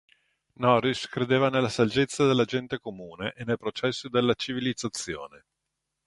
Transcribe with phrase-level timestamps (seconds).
[0.55, 5.45] Norris credeva nella saggezza della gente comune e nel progresso della civilizzazione.